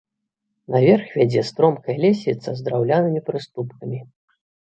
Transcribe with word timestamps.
Наверх 0.75 1.11
вядзе 1.19 1.43
стромкая 1.49 1.95
лесвіца 2.05 2.49
з 2.61 2.65
драўлянымі 2.69 3.21
прыступкамі. 3.29 4.01